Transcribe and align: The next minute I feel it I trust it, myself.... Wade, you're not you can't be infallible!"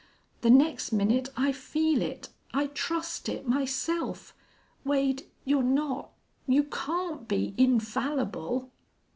The 0.41 0.49
next 0.49 0.91
minute 0.91 1.29
I 1.37 1.51
feel 1.51 2.01
it 2.01 2.29
I 2.55 2.65
trust 2.73 3.29
it, 3.29 3.47
myself.... 3.47 4.33
Wade, 4.83 5.27
you're 5.45 5.61
not 5.61 6.09
you 6.47 6.63
can't 6.63 7.27
be 7.27 7.53
infallible!" 7.55 8.71